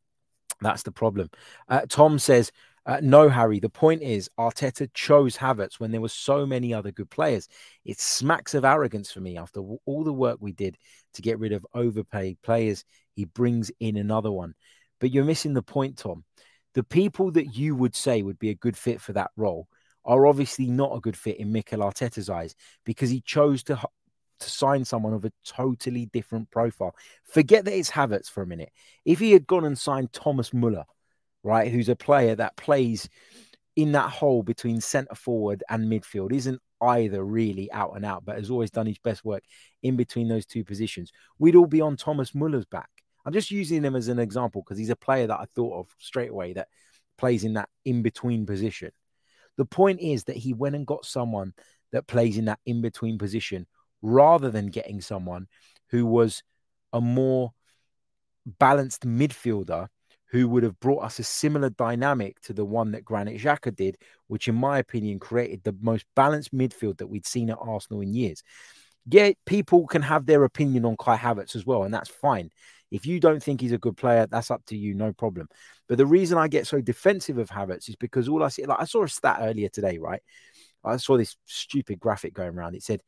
[0.61, 1.29] that's the problem.
[1.67, 2.51] Uh, Tom says,
[2.85, 3.59] uh, no, Harry.
[3.59, 7.47] The point is, Arteta chose Havertz when there were so many other good players.
[7.85, 10.77] It smacks of arrogance for me after all the work we did
[11.13, 12.85] to get rid of overpaid players.
[13.15, 14.55] He brings in another one.
[14.99, 16.23] But you're missing the point, Tom.
[16.73, 19.67] The people that you would say would be a good fit for that role
[20.05, 23.79] are obviously not a good fit in Mikel Arteta's eyes because he chose to
[24.39, 26.95] to sign someone of a totally different profile.
[27.25, 28.71] Forget that it's Havertz for a minute.
[29.05, 30.85] If he had gone and signed Thomas Muller,
[31.43, 33.09] right, who's a player that plays
[33.75, 38.37] in that hole between centre forward and midfield, isn't either really out and out, but
[38.37, 39.43] has always done his best work
[39.83, 42.89] in between those two positions, we'd all be on Thomas Muller's back.
[43.25, 45.95] I'm just using him as an example because he's a player that I thought of
[45.99, 46.67] straight away that
[47.17, 48.91] plays in that in between position.
[49.57, 51.53] The point is that he went and got someone
[51.91, 53.67] that plays in that in between position
[54.01, 55.47] rather than getting someone
[55.89, 56.43] who was
[56.93, 57.53] a more
[58.45, 59.87] balanced midfielder
[60.31, 63.97] who would have brought us a similar dynamic to the one that Granit Xhaka did,
[64.27, 68.13] which, in my opinion, created the most balanced midfield that we'd seen at Arsenal in
[68.13, 68.43] years.
[69.11, 72.51] Yeah, people can have their opinion on Kai Havertz as well, and that's fine.
[72.91, 75.47] If you don't think he's a good player, that's up to you, no problem.
[75.87, 78.81] But the reason I get so defensive of Havertz is because all I see, like
[78.81, 80.21] I saw a stat earlier today, right?
[80.83, 82.75] I saw this stupid graphic going around.
[82.75, 83.01] It said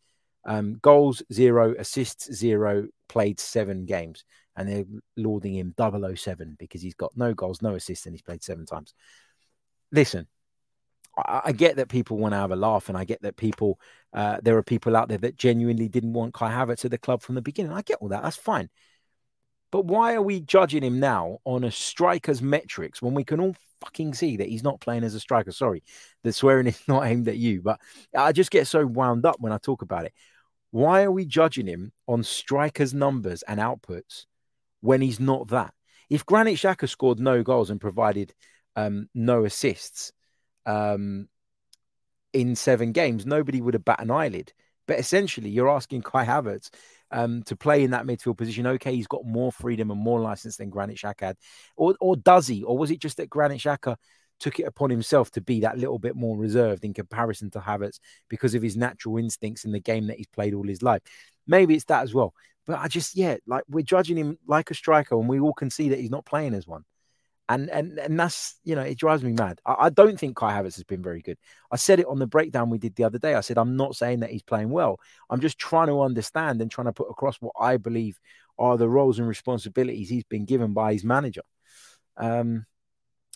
[0.45, 4.23] um, goals zero, assists zero, played seven games,
[4.55, 4.85] and they're
[5.17, 8.93] lauding him 007 because he's got no goals, no assists, and he's played seven times.
[9.91, 10.27] Listen,
[11.17, 13.79] I, I get that people want to have a laugh, and I get that people,
[14.13, 17.21] uh, there are people out there that genuinely didn't want Kai Havertz at the club
[17.21, 17.71] from the beginning.
[17.71, 18.23] I get all that.
[18.23, 18.69] That's fine.
[19.71, 23.55] But why are we judging him now on a striker's metrics when we can all
[23.79, 25.53] fucking see that he's not playing as a striker?
[25.53, 25.81] Sorry,
[26.23, 27.79] the swearing is not aimed at you, but
[28.15, 30.13] I just get so wound up when I talk about it.
[30.71, 34.25] Why are we judging him on strikers' numbers and outputs
[34.79, 35.73] when he's not that?
[36.09, 38.33] If Granit Xhaka scored no goals and provided
[38.75, 40.11] um, no assists
[40.65, 41.27] um,
[42.33, 44.53] in seven games, nobody would have bat an eyelid.
[44.87, 46.69] But essentially, you're asking Kai Havertz
[47.11, 48.67] um, to play in that midfield position.
[48.67, 51.37] Okay, he's got more freedom and more license than Granit Xhaka had,
[51.77, 52.63] or or does he?
[52.63, 53.95] Or was it just that Granit Xhaka
[54.41, 57.99] took it upon himself to be that little bit more reserved in comparison to Havertz
[58.27, 61.01] because of his natural instincts in the game that he's played all his life.
[61.47, 62.33] Maybe it's that as well.
[62.65, 65.69] But I just, yeah, like we're judging him like a striker, and we all can
[65.69, 66.83] see that he's not playing as one.
[67.49, 69.59] And and and that's you know, it drives me mad.
[69.65, 71.37] I, I don't think Kai Havertz has been very good.
[71.71, 73.35] I said it on the breakdown we did the other day.
[73.35, 74.99] I said I'm not saying that he's playing well.
[75.29, 78.19] I'm just trying to understand and trying to put across what I believe
[78.57, 81.41] are the roles and responsibilities he's been given by his manager.
[82.15, 82.65] Um,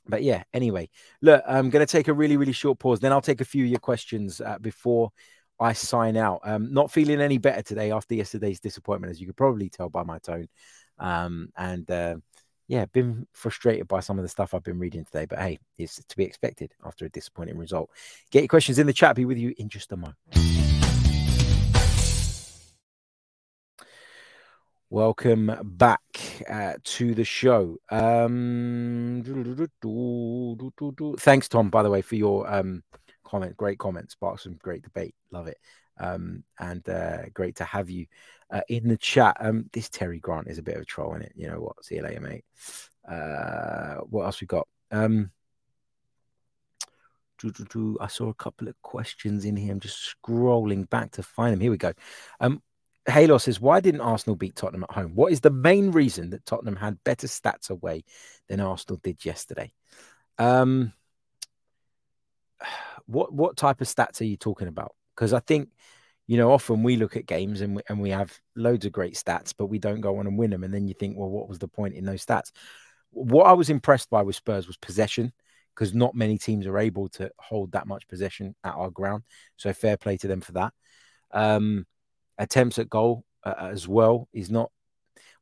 [0.07, 0.89] but yeah, anyway,
[1.21, 2.99] look, I'm going to take a really, really short pause.
[2.99, 5.11] Then I'll take a few of your questions uh, before
[5.59, 6.41] I sign out.
[6.43, 10.03] Um, not feeling any better today after yesterday's disappointment, as you could probably tell by
[10.03, 10.47] my tone.
[10.99, 12.17] Um, and uh,
[12.67, 15.25] yeah, been frustrated by some of the stuff I've been reading today.
[15.25, 17.89] But hey, it's to be expected after a disappointing result.
[18.31, 19.15] Get your questions in the chat.
[19.15, 20.17] Be with you in just a moment.
[24.89, 26.01] Welcome back
[26.49, 27.77] uh, to the show.
[27.89, 29.23] Um,
[31.19, 32.83] thanks, Tom, by the way, for your um,
[33.23, 33.57] comment.
[33.57, 34.11] Great comment.
[34.11, 35.15] Sparks some great debate.
[35.31, 35.57] Love it.
[35.97, 38.07] Um, and uh, great to have you
[38.51, 39.37] uh, in the chat.
[39.39, 41.33] Um, this Terry Grant is a bit of a troll in it.
[41.35, 41.83] You know what?
[41.85, 42.45] See you later, mate.
[43.09, 44.67] Uh, what else we got?
[44.91, 45.31] Um,
[47.99, 49.71] I saw a couple of questions in here.
[49.71, 51.59] I'm just scrolling back to find them.
[51.59, 51.93] Here we go.
[52.39, 52.61] Um,
[53.07, 55.13] Halo says, why didn't Arsenal beat Tottenham at home?
[55.13, 58.03] What is the main reason that Tottenham had better stats away
[58.49, 59.71] than Arsenal did yesterday?
[60.37, 60.93] Um,
[63.05, 64.95] what what type of stats are you talking about?
[65.15, 65.69] Because I think,
[66.25, 69.13] you know, often we look at games and we, and we have loads of great
[69.13, 70.63] stats, but we don't go on and win them.
[70.63, 72.51] And then you think, well, what was the point in those stats?
[73.11, 75.31] What I was impressed by with Spurs was possession,
[75.75, 79.23] because not many teams are able to hold that much possession at our ground.
[79.57, 80.73] So fair play to them for that.
[81.31, 81.85] Um,
[82.37, 84.71] attempts at goal uh, as well is not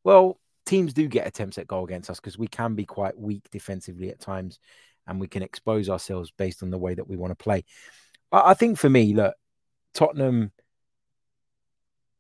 [0.04, 0.40] well.
[0.66, 4.10] Teams do get attempts at goal against us because we can be quite weak defensively
[4.10, 4.60] at times,
[5.08, 7.66] and we can expose ourselves based on the way that we want to play.
[8.32, 9.36] I, I think for me, look,
[9.94, 10.52] Tottenham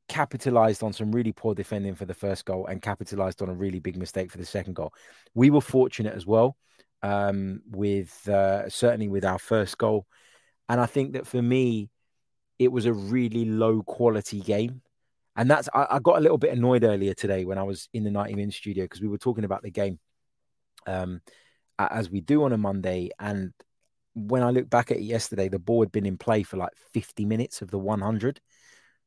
[0.09, 3.79] capitalized on some really poor defending for the first goal and capitalized on a really
[3.79, 4.93] big mistake for the second goal.
[5.33, 6.57] We were fortunate as well
[7.01, 10.05] um, with uh, certainly with our first goal,
[10.67, 11.89] and I think that for me,
[12.63, 14.81] it was a really low quality game.
[15.35, 18.03] And that's I, I, got a little bit annoyed earlier today when I was in
[18.03, 19.99] the 90 minute studio because we were talking about the game
[20.85, 21.21] um,
[21.79, 23.09] as we do on a Monday.
[23.19, 23.51] And
[24.13, 26.73] when I look back at it yesterday, the ball had been in play for like
[26.93, 28.39] 50 minutes of the 100.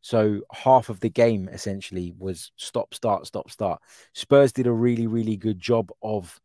[0.01, 3.81] So half of the game essentially was stop, start, stop, start.
[4.15, 6.41] Spurs did a really, really good job of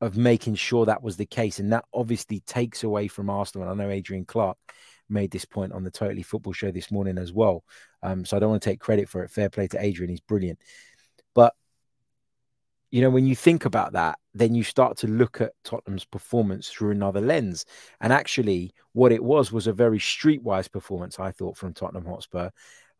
[0.00, 3.68] of making sure that was the case, and that obviously takes away from Arsenal.
[3.68, 4.56] And I know Adrian Clarke
[5.08, 7.64] made this point on the Totally Football show this morning as well.
[8.02, 9.30] Um, so I don't want to take credit for it.
[9.30, 10.58] Fair play to Adrian, he's brilliant.
[11.34, 11.54] But
[12.90, 16.68] you know, when you think about that, then you start to look at Tottenham's performance
[16.68, 17.66] through another lens.
[18.00, 22.50] And actually, what it was was a very streetwise performance, I thought, from Tottenham Hotspur.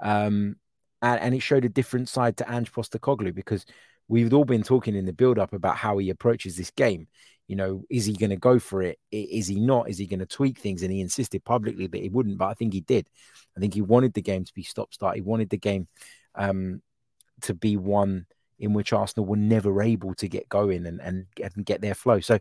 [0.01, 0.57] Um,
[1.01, 3.65] and, and, it showed a different side to Ange Postecoglou because
[4.09, 7.09] we've all been talking in the build up about how he approaches this game.
[7.49, 8.99] You know, is he going to go for it?
[9.11, 9.89] Is he not?
[9.89, 10.83] Is he going to tweak things?
[10.83, 13.09] And he insisted publicly that he wouldn't, but I think he did.
[13.57, 15.17] I think he wanted the game to be stop start.
[15.17, 15.89] He wanted the game
[16.35, 16.83] um,
[17.43, 18.27] to be one
[18.59, 22.21] in which Arsenal were never able to get going and, and, and get their flow.
[22.21, 22.39] So,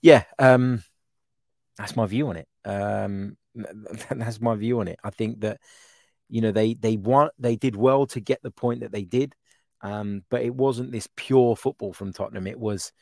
[0.00, 0.82] yeah, um,
[1.76, 2.48] that's my view on it.
[2.64, 3.36] Um,
[4.10, 4.98] that's my view on it.
[5.04, 5.60] I think that
[6.28, 9.34] you know they they want they did well to get the point that they did,
[9.82, 12.46] um, but it wasn't this pure football from Tottenham.
[12.46, 12.92] It was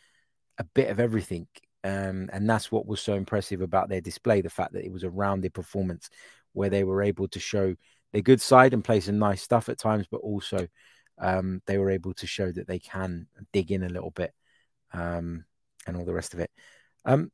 [0.59, 1.47] a bit of everything.
[1.83, 5.05] Um, and that's what was so impressive about their display the fact that it was
[5.05, 6.09] a rounded performance
[6.53, 7.75] where they were able to show
[8.13, 10.67] their good side and play some nice stuff at times, but also
[11.19, 14.33] um, they were able to show that they can dig in a little bit
[14.93, 15.45] um,
[15.87, 16.51] and all the rest of it.
[17.05, 17.31] Um,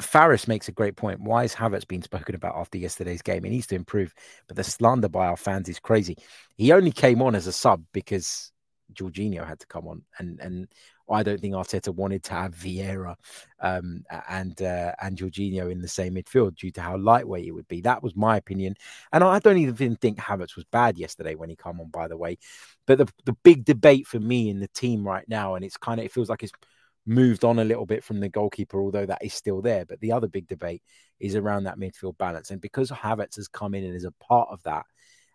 [0.00, 1.20] Faris makes a great point.
[1.20, 3.44] Why is Havertz been spoken about after yesterday's game?
[3.44, 4.14] He needs to improve,
[4.48, 6.16] but the slander by our fans is crazy.
[6.56, 8.51] He only came on as a sub because
[8.94, 10.68] Jorginho had to come on, and and
[11.10, 13.16] I don't think Arteta wanted to have Vieira
[13.60, 17.68] um, and uh, and Jorginho in the same midfield due to how lightweight it would
[17.68, 17.80] be.
[17.82, 18.76] That was my opinion,
[19.12, 21.90] and I don't even think Havertz was bad yesterday when he came on.
[21.90, 22.38] By the way,
[22.86, 26.00] but the the big debate for me in the team right now, and it's kind
[26.00, 26.52] of it feels like it's
[27.04, 29.84] moved on a little bit from the goalkeeper, although that is still there.
[29.84, 30.82] But the other big debate
[31.18, 34.48] is around that midfield balance, and because Havertz has come in and is a part
[34.50, 34.86] of that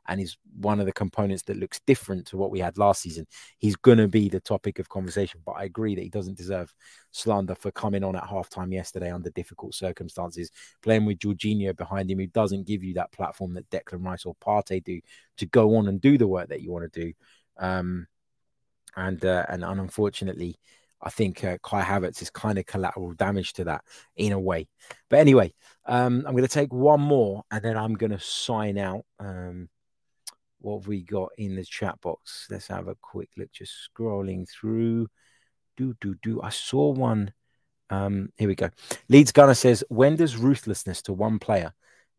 [0.08, 3.28] and is one of the components that looks different to what we had last season.
[3.58, 6.74] He's going to be the topic of conversation, but I agree that he doesn't deserve
[7.12, 12.20] slander for coming on at halftime yesterday under difficult circumstances, playing with Jorginho behind him,
[12.20, 15.02] who doesn't give you that platform that Declan Rice or Partey do
[15.38, 17.13] to go on and do the work that you want to do.
[17.58, 18.08] Um,
[18.96, 20.58] and uh, and unfortunately,
[21.02, 23.84] I think uh, Kai Havertz is kind of collateral damage to that
[24.15, 24.67] in a way.
[25.10, 25.54] But anyway,
[25.86, 29.06] um, I'm going to take one more and then I'm going to sign out.
[29.20, 29.70] Um,
[30.60, 32.48] what have we got in the chat box?
[32.50, 33.52] Let's have a quick look.
[33.52, 35.08] Just scrolling through.
[35.76, 36.41] Do do do.
[36.41, 37.34] I saw one.
[37.89, 38.70] Um, here we go.
[39.08, 41.74] Leeds Gunner says, when does ruthlessness to one player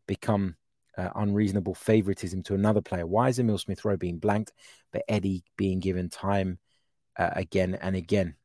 [0.07, 0.55] become
[0.97, 3.05] uh, unreasonable favoritism to another player?
[3.05, 4.51] Why is Emil Smith Rowe being blanked,
[4.91, 6.57] but Eddie being given time
[7.17, 8.35] uh, again and again?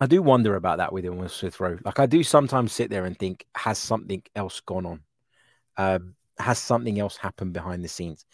[0.00, 1.78] I do wonder about that with Emil Smith Rowe.
[1.84, 5.00] Like I do sometimes sit there and think, has something else gone on?
[5.76, 8.24] Um, has something else happened behind the scenes?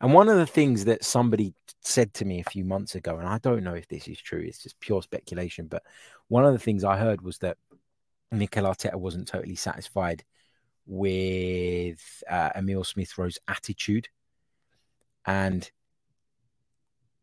[0.00, 3.28] And one of the things that somebody said to me a few months ago, and
[3.28, 5.82] I don't know if this is true, it's just pure speculation, but
[6.28, 7.58] one of the things I heard was that
[8.32, 10.24] Mikel Arteta wasn't totally satisfied
[10.86, 14.08] with uh, Emil Smith Rowe's attitude.
[15.26, 15.70] And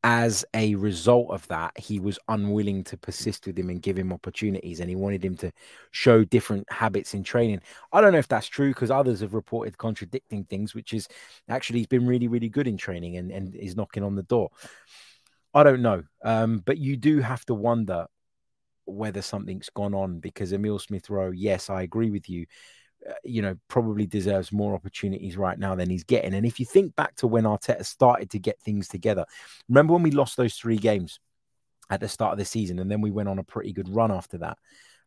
[0.09, 4.13] as a result of that, he was unwilling to persist with him and give him
[4.13, 5.51] opportunities, and he wanted him to
[5.91, 7.59] show different habits in training.
[7.91, 11.09] I don't know if that's true because others have reported contradicting things, which is
[11.49, 14.49] actually he's been really, really good in training and, and is knocking on the door.
[15.53, 18.07] I don't know, um, but you do have to wonder
[18.85, 22.45] whether something's gone on because Emil Smith Rowe, yes, I agree with you.
[23.07, 26.33] Uh, you know, probably deserves more opportunities right now than he's getting.
[26.33, 29.25] And if you think back to when Arteta started to get things together,
[29.69, 31.19] remember when we lost those three games
[31.89, 34.11] at the start of the season, and then we went on a pretty good run
[34.11, 34.57] after that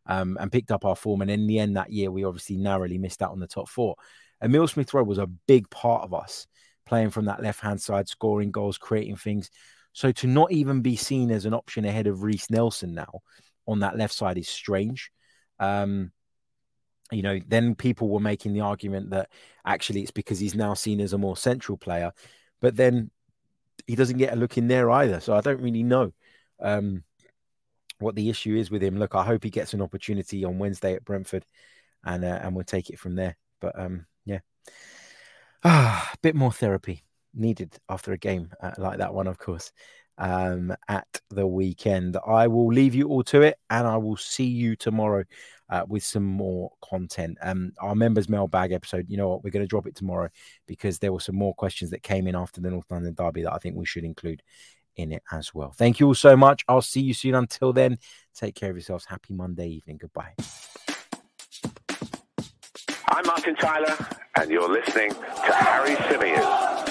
[0.07, 1.21] um, and picked up our form.
[1.21, 3.95] And in the end, that year, we obviously narrowly missed out on the top four.
[4.43, 6.47] Emil Smith Rowe was a big part of us
[6.85, 9.51] playing from that left hand side, scoring goals, creating things.
[9.93, 13.19] So to not even be seen as an option ahead of Reiss Nelson now
[13.67, 15.11] on that left side is strange.
[15.59, 16.11] Um,
[17.11, 19.29] you know, then people were making the argument that
[19.65, 22.11] actually it's because he's now seen as a more central player,
[22.61, 23.11] but then
[23.87, 25.19] he doesn't get a look in there either.
[25.19, 26.13] So I don't really know
[26.59, 27.03] um,
[27.99, 28.97] what the issue is with him.
[28.97, 31.45] Look, I hope he gets an opportunity on Wednesday at Brentford,
[32.03, 33.35] and uh, and we'll take it from there.
[33.59, 34.39] But um, yeah,
[35.63, 37.03] ah, a bit more therapy
[37.33, 39.71] needed after a game uh, like that one, of course
[40.17, 42.17] um, at the weekend.
[42.25, 45.23] I will leave you all to it and I will see you tomorrow
[45.69, 47.37] uh, with some more content.
[47.41, 50.29] Um, our members mailbag episode, you know what, we're going to drop it tomorrow
[50.67, 53.53] because there were some more questions that came in after the North London Derby that
[53.53, 54.43] I think we should include
[54.97, 55.71] in it as well.
[55.71, 56.63] Thank you all so much.
[56.67, 57.35] I'll see you soon.
[57.35, 57.97] Until then,
[58.35, 59.05] take care of yourselves.
[59.05, 59.97] Happy Monday evening.
[59.97, 60.33] Goodbye.
[63.07, 63.97] I'm Martin Tyler,
[64.37, 66.90] and you're listening to Harry Symeou.